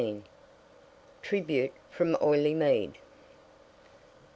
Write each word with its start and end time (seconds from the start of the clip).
Tribute 1.21 1.73
from 1.91 2.15
Oileymead. 2.15 2.95